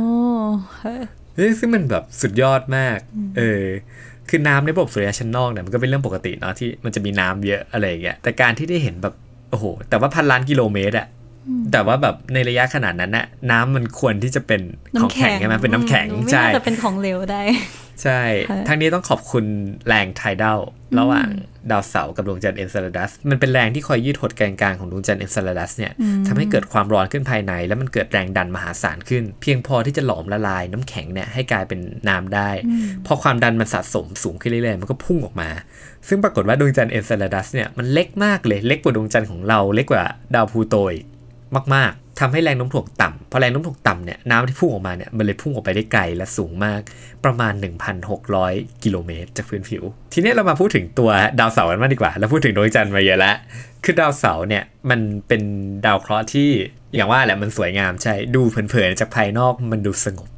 [1.59, 2.97] ซึ่งมันแบบสุดยอดมาก
[3.37, 3.65] เออ
[4.29, 9.13] คือน้ำในระบบสุริยะชั้นนอกเนี่ยมันก็เป็นเรื่องปกติเนาะที่มันจะมีน้ำเยอะอะไรอย่างเงี้ย แต่การที่ได้เห็นแบบ
[9.49, 11.07] โอ้โห แต่ว่าพันล้านกิโลเมตรอะ
[11.71, 14.61] แต่ว่าแบบในระยะขนาดนั้นน่ะน้ำมันควรที่จะเป็น
[14.99, 17.41] ของแข็งใช่ไหมเป็นน้ำแข็งอืมไม่ใช่น่าจะเป็นของเหลวได้
[18.03, 19.45] ใช่ค่ะทั้งนี้ต้องขอบคุณ
[19.87, 20.59] แรง tidal
[20.99, 21.29] ระหว่าง
[21.71, 25.91] ดาวเสาร์กับดวงจันทร์เอนเซลาดัส มันเป็นแรงที่คอยยืดหดแกนกลางของดวงจันทร์เอนเซลาดัสเนี่ย
[26.27, 32.49] ทำให้เกิดความร้อนขึ้นภายใน แล้วมันเกิดแรงดันมหาศาลขึ้น เพียงพอที่จะหลอมละลายน้ำแข็งเนี่ยให้กลายเป็นน้ำได้
[33.05, 35.49] พอความดันมันสะสมสูงขึ้นเรื่อยๆ มันก็พุ่งออกมา
[36.07, 41.05] ซึ่งปรากฏว่าดวงจันทร์เอนเซลาดัสเนี่ยมันเล็กมากเลย เล็กกว่าดวงจันทร์ของเรา เล็กกว่าดาวพลูโตอีก
[41.75, 46.81] มากๆ ทำให้แรงโน้มถ่วงต่ำพอแรงโน้มถ่วงต่ำเนี่ยน้ำที่พุ่งออกมาเนี่ยมันเลยพุ่งออกไปได้ไกลและสูงมาก
[47.25, 47.53] ประมาณ
[48.17, 53.35] 1,600 กิโลเมตรจากพื้นผิว ทีนี้เรามาพูดถึงตัวดาวเสาร์กันมากดีกว่า แล้วพูดถึงดวงจันทร์มาเยอะแล้ว
[53.83, 55.41] คือดาวเสาร์เนี่ยมันเป็น
[55.85, 56.49] ดาวเคราะห์ที่
[56.95, 60.29] อย่างว่าแหละมันสวยงามใช่ดูเผินๆจากภายนอกมันดูสงบ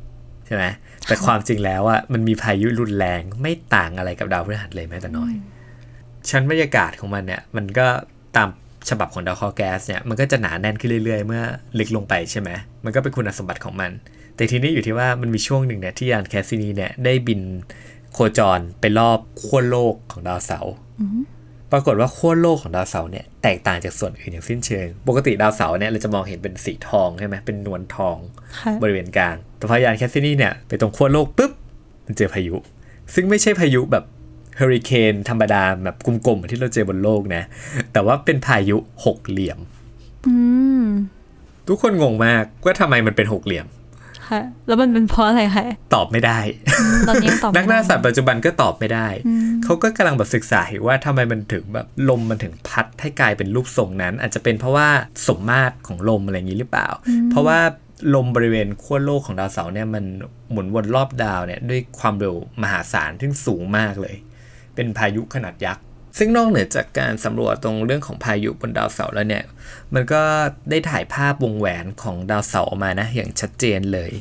[0.45, 0.63] ใช่ไหม
[1.07, 5.33] แต่ความจริงแล้วอะมันมีพายุรุนแรงไม่ต่างอะไรกับดาวพฤหัสเลยแม้แต่น้อย
[6.29, 7.87] ชั้นบรรยากาศของมันเนี่ยมันก็
[8.35, 8.49] ตาม
[8.89, 11.43] ฉบับของดาวเคราะห์แก๊สเนี่ยมันก็จะหนาแน่นขึ้นเรื่อยๆ เมื่อ
[11.79, 12.49] ลึกลงไปใช่ไหม
[12.85, 13.91] มันก็เป็นคุณสมบัติของมัน
[14.35, 17.41] แต่ทีนี้อยู่ที่ว่ามันมีช่วงหนึ่งเนี่ยที่ยานแคสซินีเนี่ยได้บิน
[18.13, 20.73] โคจรไปรอบขั้วโลกของดาวเสาร์
[21.71, 28.17] ปรากฏว่าขั้วโลกของดาวเสาร์เนี่ยแตกต่างจากส่วนอื่นอย่างสิ้นเชิง ปกติดาวเสาร์เนี่ยเราจะมองเห็นเป็นสีทองใช่ไหมเป็นนวลทอง
[28.59, 31.51] ค่ะบริเวณกลาง แต่พอยานแคสซินีเนี่ยไปตรงขั้วโลกปุ๊บ
[32.05, 32.55] มันเจอพายุ
[33.13, 34.03] ซึ่งไม่ใช่พายุแบบ
[34.57, 37.43] เฮอริเคนธรรมดาแบบกลมๆเหมือนที่เราเจอบนโลกนะ
[37.93, 39.59] แต่ว่าเป็นพายุหกเหลี่ยม
[40.27, 40.35] อื
[40.83, 40.85] ม
[41.67, 43.67] ทุกคนงงมากว่าทำไมมันเป็นหกเหลี่ยม
[44.29, 46.39] ค่ะแล้วมันเป็นเพราะอะไรคะตอบไม่ได้
[47.07, 49.07] ตอนนี้ยังตอบไม่นักได้ดาราศาสตร์ปัจจุบันก็ตอบไม่ได้
[49.63, 54.89] เขาก็กำลังแบบศึกษาอยู่ว่าทำไมมันถึงแบบลมมันถึงพัดให้กลายเป็นรูปทรงนั้น อาจจะเป็นเพราะว่า
[55.27, 56.87] สมมาตรของลมอะไรอย่างนี้หรือเปล่า
[57.31, 57.59] เพราะว่า
[58.15, 60.03] ลมบริเวณขั้วโลกของดาวเสาร์เนี่ยมัน
[60.51, 64.15] หมุนวนรอบดาวเนี่ยด้วยความเร็วมหาศาลที่สูงมากเลย
[64.75, 65.83] เป็นพายุขนาดยักษ์
[66.17, 69.43] ซึ่งนอกเหนือจากการสำรวจตรงเรื่องของพายุบนดาวเสาร์แล้วเนี่ย
[69.93, 70.21] มันก็
[70.69, 74.11] ได้ถ่ายภาพวงแหวนของดาวเสาร์ออกมานะอย่างชัดเจนเลย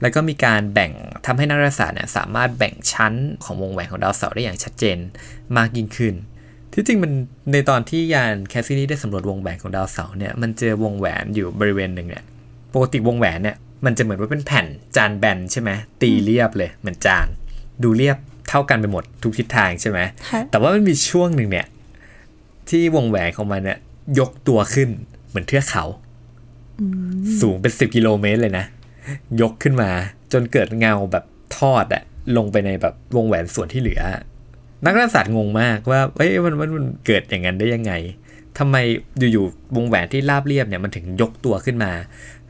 [0.00, 0.92] แล้วก็มีการแบ่ง
[1.26, 3.14] ทำให้นักดาราศาสตร์เนี่ยสามารถแบ่งชั้น
[3.44, 4.98] ของวงแหวนของดาวเสาร์ได้อย่างชัดเจน
[5.56, 6.14] มากยิ่งขึ้น
[6.72, 7.12] ที่จริงมัน
[7.52, 12.24] ในตอนที่ยานแคสซินี่ได้สำรวจวงแหวนของดาวเสาร์เนี่ยมันเจอวงแหวนอยู่บริเวณหนึ่งเนี่ย
[12.74, 14.66] ปกติวงแหวนเนี่ยมันจะเหมือนว่าเป็นแผ่น
[14.96, 15.70] จานแบนใช่ไหม
[16.02, 17.26] ตีเรียบเลยเหมือนจาน
[17.82, 21.66] ดูเรียบ เท่ากันไปหมดทุกทิศทางใช่ไหมค่ะแต่ว่ามันมีช่วงหนึ่งเนี่ย
[22.68, 23.78] ที่วงแหวนของมันเนี่ย
[24.18, 24.88] ยกตัวขึ้น
[25.28, 25.84] เหมือนเทือกเขา
[27.40, 28.64] สูงเป็นสิบกิโลเมตรเลยนะ
[29.40, 29.90] ยกขึ้นมา
[30.32, 31.24] จนเกิดเงาแบบ
[31.56, 32.02] ทอดอะ
[32.36, 34.02] ลงไปในแบบวงแหวนส่วนที่เหลือ
[34.84, 37.92] นักดาราศาสตร์งงมากว่าเอ้ยมันมันมันเกิดอย่างนั้นได้ยังไง
[38.58, 38.76] ทำไม
[39.32, 41.92] อยู่ๆวงแหวนที่ราบเรียบเนี่ยมันถึงยกตัวขึ้นมา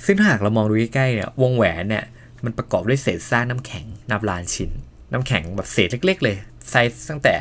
[0.05, 2.05] ซึ่งถ้าหากเรามองดูใกล้ๆเนี่ยวงแหวนเนี่ย
[2.45, 4.71] มันประกอบด้วยเศษซากน้ำแข็งนับล้านชิ้น
[5.13, 6.37] น้ำแข็งแบบเศษเล็ก ๆ เลย
[6.71, 7.35] ไซส์ตั้งแต่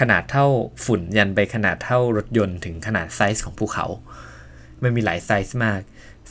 [0.00, 0.46] ขนาดเท่า
[0.84, 3.86] ฝุ่นยันไปขนาดเท่ารถยนต์ถึงขนาดไซส์ของภูเขา
[4.82, 5.80] มันมีหลายไซส์มาก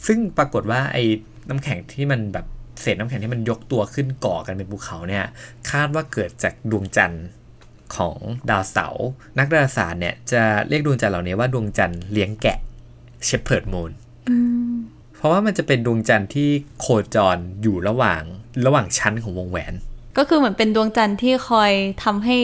[0.05, 1.03] ซึ่งปรากฏว่าไอ้
[1.49, 2.45] น้ำแข็งที่มันแบบ
[2.81, 5.25] เศษน้ำแข็งที่มันยกตัวขึ้นก่อกันเป็นภูเขาเนี่ย
[5.69, 7.25] คาดว่าเกิดจากดวงจันทร์
[7.95, 8.17] ของ
[8.49, 9.07] ดาวเสาร์
[9.37, 12.57] นักดาราศาสตร์เนี่ยจะเรียกดวงจันทร์เหล่านี้ว่าดวงจันทร์เลี้ยงแกะ
[13.25, 13.91] เชพเพิร์ดมูน
[15.15, 18.23] เพราะว่ามันจะเป็นดวงจันทร์ที่โคจรอยู่ระหว่าง
[18.65, 19.73] ระหว่างชั้นของวงแหวน
[20.17, 21.71] ก็คือเหมือนเป็นดวงจันทร์ที่คอย
[22.03, 22.37] ทำให้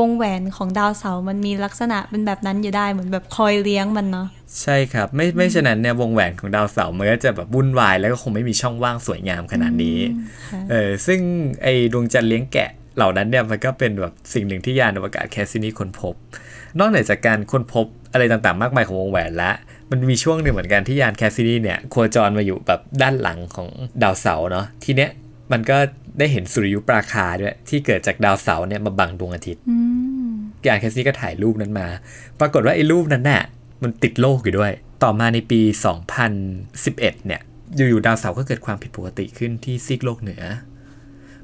[0.00, 4.28] วงแหวนของดาวเสาร์มันมีลักษณะเป็นแบบนั้นอยู่ได้เหมือนแบบคอยเลี้ยงมันเนาะ
[4.62, 9.98] ใช่ครับ ไม่ไม่ฉะนั้นเนี่ยวงแหวนของดาวเสาร์มันก็จะแบบวุ่นวายแล้วก็คงไม่มีช่องว่างสวยงามขนาดนี้
[10.52, 11.20] ค่ะเออซึ่ง
[11.62, 16.14] ไอ้ดวงจันทร์เลี้ยงแกะเหล่านั้นเนี่ยมันก็เป็นแบบสิ่งหนึ่งที่ยานอวกาศแคสซินีค้นพบ
[16.78, 19.50] นอกเหนือจากการค้นพบอะไรต่างๆ มากมายของวงแหวนละ
[19.90, 23.68] มันมีช่วงหนึ่งเหมือนกันที่ยานแคสซินีเนี่ยโคจรมาอยู่แบบด้านหลังของ
[24.02, 25.10] ดาวเสาร์เนาะทีเนี้ย
[25.52, 25.78] มันก็
[26.18, 29.76] ได้เห็นสุริยุปราคาด้วยที่เกิดจากดาวเสาร์เนี่ยมาบังดวงอาทิตย์อื
[30.28, 30.30] ม
[30.66, 31.86] ยานแคสซินีก็ถ่ายรูปนั้นมา
[32.40, 33.42] ปรากฏว่าไอ้รูปนั้นน่ะ
[33.82, 35.60] มันติดโลกอยู่ด้วย ต่อมาในปี
[36.44, 37.40] 2011 เนี่ย
[37.76, 40.42] อยู่ๆดาวเสาร์ก็เกิดความผิดปกติขึ้นที่ซีกโลกเหนือ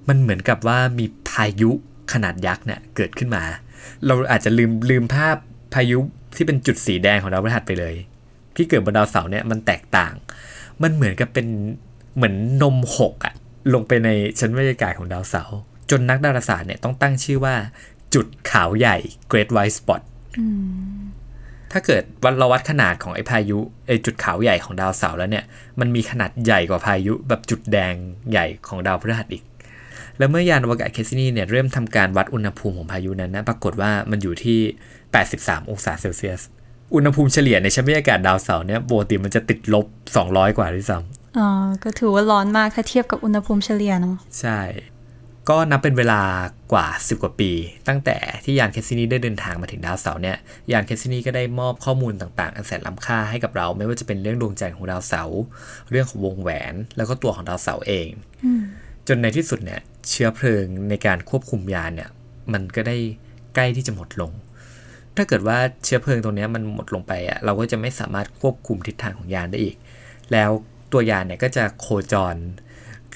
[0.08, 1.70] มันเหมือนกับว่ามีพายุ
[2.12, 3.42] ขนาดยักษ์เนี่ยเกิดขึ้นมา
[4.06, 5.36] เราอาจจะลืมลืมภาพ
[5.74, 5.98] พายุ
[6.36, 7.94] ที่เป็นจุดสีแดงของดาวพฤหัสไปเลย
[8.56, 10.14] ที่เกิดบนดาวเสาร์เนี่ยมันแตกต่าง
[10.82, 11.46] มันเหมือนกับเป็น
[12.16, 13.34] เหมือนนมหกอะ
[13.74, 15.58] ลงไปในชั้นบรรยากาศของดาวเสาร์
[15.90, 17.54] จนนักดาราศาสตร์เนี่ยต้องตั้งชื่อว่า
[18.14, 18.96] จุดขาวใหญ่
[19.30, 20.02] Great White Spot
[21.72, 25.44] ถ้าเกิดวัดเราวัดขนาดของไอ้พายุไอ้จุดขาวใหญ่ของดาวเสาร์แล้วเนี่ย
[25.80, 27.94] มันมีขนาดใหญ่กว่าพายุแบบจุดแดง
[28.30, 29.44] ใหญ่ของดาวพฤหัสอีก
[30.18, 34.58] แล้วเมื่อยานอวกาศแคสซินีเนี่ยเริ่มทำการวัดอุณหภูมิของพายุนั้นนะปรากฏว่ามันอยู่ที่
[35.14, 36.40] 83 องศาเซลเซียส
[36.94, 39.86] อุณหภูมิเฉลี่ยในชั้นบรรยากาศดาวเสาร์เนี่ยปกติมันจะติดลบ
[40.22, 41.48] 200 กว่าด้วยซ้ำ อ๋อ
[41.84, 44.60] ก็ถือว่าร้อนมากถ้าเทียบกับอุณหภูมิเฉลี่ยเนาะ ใช่
[45.48, 46.20] ก็นับเป็นเวลา
[46.72, 47.50] กว่า 10 กว่าปี
[47.88, 50.36] ตั้งแต่ที่ยานแคสซินีได้เดินทางมาถึงดาวเสาร์เนี่ย
[50.72, 55.40] ยานแคสซินีก็ได้มอบข้อมูลต่างๆ อันแสนล้ำค่าให้กับเรา ไม่ว่าจะเป็นเรื่องดวงจันทร์ของดาวเสาร์
[55.90, 58.08] เรื่องของวงแหวน แล้วก็ตัวของดาวเสาร์เอง
[59.08, 62.10] จนในที่สุดเนี่ยเชื้อเพลิงในการควบคุมยานเนี่ย
[62.52, 62.96] มันก็ได้
[63.54, 64.32] ใกล้ที่จะหมดลง
[65.16, 69.76] ถ้าเกิดว่าเชื้อเพลิงตรงนี้มันหมดลงไปอะ เราก็จะไม่สามารถควบคุมทิศทางของยานได้อีก
[70.32, 70.50] แล้ว
[70.96, 72.36] ตัวยานเนี่ยก็จะโคจร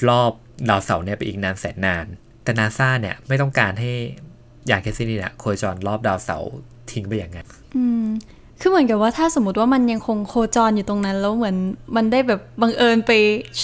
[0.09, 0.33] รอบ
[0.69, 2.07] ดาวเสาร์เนี่ยไปอีกนานแสนนาน
[2.45, 3.93] แต่นาซาเนี่ยไม่ต้องการให้
[4.71, 6.51] ยานแคสซินีเนี่ยโคจรรอบดาวเสาร์
[6.91, 8.07] ทิ้งไปอย่างนั้นอืม
[8.61, 11.57] คือเหมือนกับว่าถ้าสมมติว่ามันยังคงโคจรอยู่ตรงนั้น แล้วเหมือน
[11.97, 13.13] มันได้แบบบังเอิญไป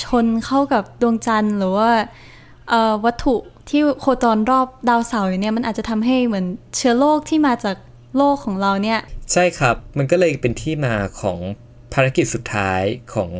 [0.02, 1.90] ชนเข้ากับดวงจันทร์หรือว่า
[2.68, 3.34] เอ่อวัตถุ
[3.68, 7.76] ที่โคจรรอบดาวเสาร์อยู่เนี่ยมันอาจจะทำให้เหมือนเชื้อโรคที่มาจาก
[8.16, 9.00] โลกของเราเนี่ย
[9.32, 11.38] ใช่ครับมันก็เลยเป็นที่มาของ
[11.96, 12.82] ภารกิจสุดท้าย
[13.14, 13.30] ของ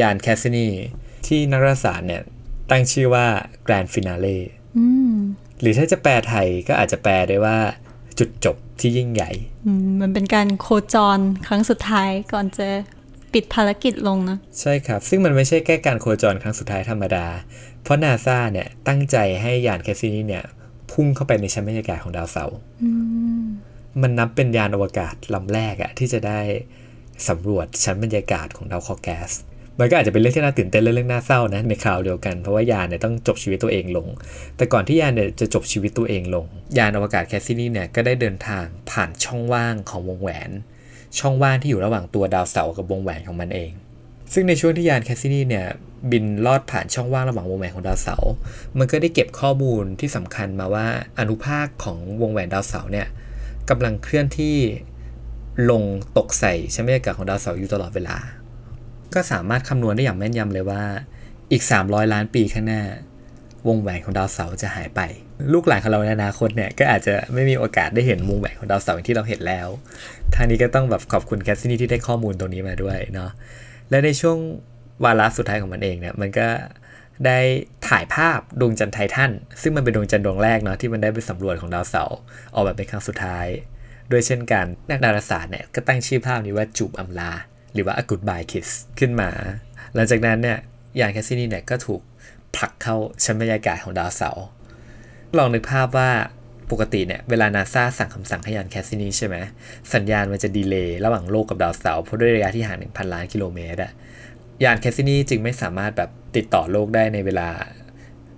[0.00, 0.68] ยานแคสซินี
[1.26, 2.22] ที่นักดาราศาสตร์เนี่ย
[2.70, 3.26] ตั้งชื่อว่า
[3.66, 4.38] Grand Finale
[4.78, 5.14] อืม
[5.60, 7.58] หรือถ้าจะแปลไทยก็อาจจะแปลได้ว่า
[8.18, 9.30] จุดจบที่ยิ่งใหญ่
[9.66, 12.68] อืมมันเป็นการโคจรครั้งสุดท้ายก่อนจะ
[13.34, 17.26] ปิดภารกิจลงนะ ใช่ครับ ซึ่งมันไม่ใช่แค่การโคจรครั้งสุดท้ายธรรมดา
[17.82, 20.44] เพราะนาซาเนี่ยตั้งใจให้ยานแคสซินีเนี่ย
[20.90, 22.56] พุ่งเข้าไปในชั้นบรรยากาศของดาวเสาร์
[24.02, 26.40] มันนับเป็นยานอวกาศลำแรกอะที่จะได้
[27.28, 29.30] สำรวจชั้นบรรยากาศของดาวเคราะห์แก๊ส
[29.78, 34.06] มันก็อาจจะเป็นเรื่องที่น่าตื่นเต้นและเรื่องน่าเศร้านะในคราวเดียวกันเพราะว่ายานเนี่ยต้องจบชีวิตตัวเองลง
[34.56, 36.46] แต่ก่อนที่ยานเนี่ยจะจบชีวิตตัวเองลง
[36.78, 40.50] ยานอวกาศแคสซินีเนี่ยก็ได้เดินทางผ่านช่องว่างของวงแหวน
[41.18, 43.70] ช่องว่างที่อยู่ระหว่างตัวดาวเสาร์กับวงแหวนของมันเอง
[44.32, 45.66] ซึ่งในช่วงที่ยานแคสซินีเนี่ย
[46.10, 48.32] บินลอดผ่านช่องว่างระหว่างวงแหวนของดาวเสาร์
[48.78, 50.86] มันก็ได้เก็บข้อมูลที่สำคัญมาว่า
[51.18, 53.06] อนุภาคของวงแหวนดาวเสาร์เนี่ย
[53.70, 54.56] กำลังเคลื่อนที่
[55.70, 55.82] ลง
[56.18, 58.16] ตกใส่ชั้นบรรยากาศของดาวเสาร์อยู่ตลอดเวลา
[59.14, 60.82] ก็สามารถคำนวณได้อย่างแม่นยำเลยว่า
[61.52, 62.82] อีก 300 ล้านปีข้างหน้า
[63.68, 65.00] วงแหวนของดาวเสาร์จะหายไป
[65.52, 69.68] ลูกหลานของเราในอนาคตเนี่ยก็อาจจะไม่มีโอกาสได้เห็นวงแหวนของดาวเสาร์อย่างที่เราเห็นแล้ว
[70.34, 73.30] ทางนี้ก็ต้องแบบขอบคุณแคสซินีที่ได้ข้อมูลตรงนี้มาด้วยเนาะ
[73.90, 74.38] และในช่วง
[75.04, 76.48] วาระสุดท้ายของมันเองเนี่ยมันก็
[77.26, 77.38] ได้
[77.88, 79.30] ถ่ายภาพดวงจันทร์ไททัน
[79.62, 82.18] ซึ่งมันเป็นดวงจันทร์ดวงแรกเนาะที่มันได้ไปสำรวจของดาวเสาร์
[82.54, 83.46] ออกแบบเป็นครั้งสุดท้าย
[84.10, 87.32] ด้วยเช่นกันนักดาราศาสตร์เนี่ยก็ตั้งชื่อภาพนี้ว่าจูบอำลา
[87.74, 88.68] หรือว่า a goodbye kiss
[88.98, 89.30] ขึ้นมา
[89.94, 90.58] หลังจากนั้นเนี่ย
[91.00, 92.00] ยานแคสซินีเนี่ยก็ถูก
[92.56, 94.46] ผลักเข้าชั้นบรรยากาศของดาวเสาร์
[95.38, 96.10] ลองนึกภาพว่า
[96.70, 99.36] ปกติเนี่ยเวลานาซาสั่งคำสั่งให้ยานแคสซินีใช่ไหม
[99.94, 103.92] สัญญาณมันจะ delay ระหว่างโลกกับดาวเสาร์เพราะด้วยระยะที่ห่าง 1,000 ล้านกิโลเมตรอะ
[104.64, 107.48] ยานแคสซินีจึงไม่สามารถแบบติดต่อโลกได้ในเวลา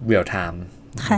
[0.06, 0.64] real-time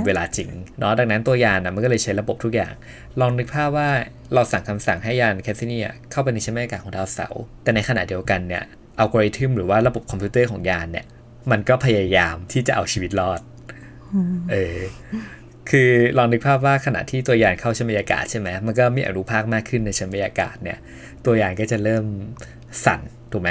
[0.07, 2.73] เวลาจริงเนาะดังนั้นตัวยานนะมันก็เลยใช้ระบบทุกอย่าง
[3.21, 3.89] ลองนึกภาพว่า
[4.35, 5.79] เราสั่งคำสั่งให้ยานแคสซินี
[6.11, 8.63] เข้าไปในชั้นบรรยากาศของดาวเสาร์แต่ในขณะเดียวกันเนี่ย
[8.99, 11.07] อัลกอริทึมหรือว่าระบบคอมพิวเตอร์ของยานเนี่ย
[11.51, 13.41] มันก็พยายามที่จะเอาชีวิตรอด
[14.51, 14.79] เออ
[15.71, 20.79] คือลองนึกภาพว่าขณะที่ตัวยานเข้าชั้นบรรยากาศใช่ไหมมันก็มีอนุภาคมากขึ้นในชั้นบรรยากาศเนี่ย
[21.25, 22.05] ตัวยานก็จะเริ่ม
[22.85, 23.01] สั่น
[23.33, 23.51] ถูกไหม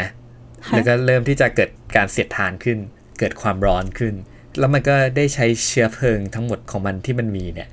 [0.70, 2.78] แล้วก็เริ่มที่จะเกิดการเสียดทานขึ้น
[3.20, 4.14] เกิดความร้อนขึ้น
[4.60, 7.70] แล้วมันก็ได้ใช้เชื้อเพลิงทั้งหมดของมันที่มันมีเนี่ย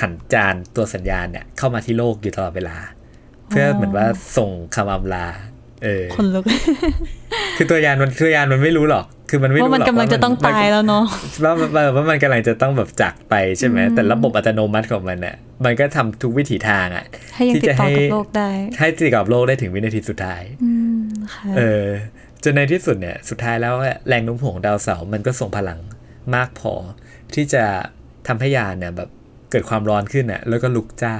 [0.00, 2.76] หันจานตัวสัญญาณเนี่ยเข้ามาที่โลกอยู่ตลอดเวลา
[3.48, 5.26] เพื่อเหมือนว่าส่งคำอำลา
[5.84, 6.44] เออคนลุก
[7.56, 11.04] คือตัวยานมันตัวยานมันไม่รู้หรอก คือมันไม่รู้หรว่าอกมันกำลังจะต้องตายแล้วเนาะ
[11.44, 20.70] ว่าว่าว่ามันกำลังจะต้องแบบจากไปใช่ไหมแต่ระบบอัตโนมัติของมันเนี่ยมันก็ทำทุกวิถีทางอะให้ยังที่ติดจะต่อให้กับโลกได้ ให้ติดต่อกับโลกได้ถึงวินาทีสุดท้ายอื
[21.02, 21.86] มค่ะเออ
[22.42, 23.74] จนในที่สุดเนี่ยสุดท้ายแล้ว
[24.08, 25.78] แรงโน้มถ่วงของดาวเสาร์มันก็ส่งพลัง
[26.34, 26.74] มากพอ
[27.34, 27.64] ที่จะ
[28.28, 29.10] ทำให้ยานเนี่ยแบบ
[29.50, 31.14] เกิดความร้อนขึ้นน่ะแล้วก็ลุกจ้า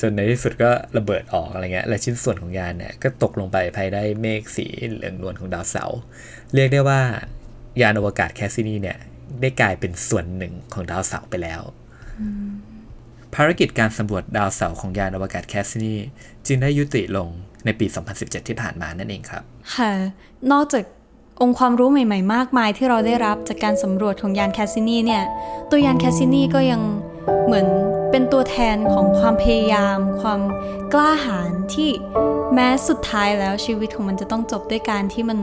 [0.00, 5.98] จนในที่สุดก็ระเบิดออกอะไรเงี้ยและชิ้นส่วนของยานเนี่ยก็ตกลงไปภายใต้เมฆสีเหลืองนวลของดาวเสาร์
[6.54, 7.00] เรียกได้ว่า
[7.80, 8.98] ยานอวกาศแคสซินีเนี่ย
[9.40, 11.62] ได้กลายเป็นส่วนหนึ่งของดาวเสาร์ไปแล้ว
[13.34, 15.94] ภารกิจการสำรวจดาวเสาร์ของยานอวกาศแคสซินี
[16.46, 17.28] จึงได้ยุติลง
[17.64, 17.86] ในปี
[18.16, 19.42] 2017 ที่ผ่านมานั่นเองครับ
[19.74, 19.92] ค่ะ
[20.52, 20.84] นอกจาก
[21.42, 25.22] องค์ความรู้ใหม่ ๆ มากมายที่เราได้รับจากการสำรวจของยานแคสซินีเนี่ย
[25.70, 26.80] ตัวยานแคสซินีก็ยัง
[27.46, 27.66] เหมือน
[28.10, 30.40] เป็นตัวแทนของความพยายาม ความ
[30.92, 31.90] กล้าหาญที่
[32.54, 35.38] แม้สุดท้ายแล้วชีวิตของมันจะต้องจบด้วยการที่มัน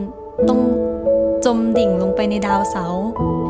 [0.50, 0.62] ต้อง
[1.46, 2.86] จมดิ่งลงไปในดาวเสา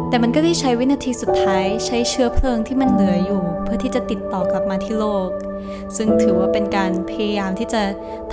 [0.09, 5.29] แต่มันก็ได้ใช้วินาทีสุดท้ายใช้เชื้อเพลิงที่มันเหลืออยู่ เพื่อที่จะติดต่อกลับมาที่โลก
[5.95, 7.81] ซึ่งถือว่าเป็นการพยายามที่จะ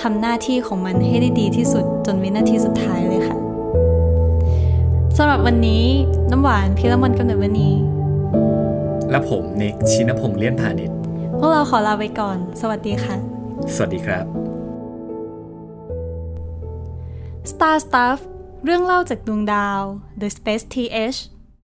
[0.00, 3.47] ทำหน้าที่ของมันให้ได้ดีที่สุดจนวินาทีสุดท้ายเลยค่ะ
[5.20, 5.84] สำหรับวันนี้
[6.30, 7.74] น้ำหวานพิรมนกำเนิดวันนี้
[9.10, 10.96] และผมนิกชินพงษ์เลี่ยนพาณิชย์
[11.38, 13.16] พวกเราขอลาไปก่อน สวัสดีค่ะ
[13.74, 14.24] สวัสดีครับ
[17.50, 18.18] Star Stuff
[18.64, 19.80] เรื่องเล่าจากดวงดาว
[20.20, 21.18] The Space TH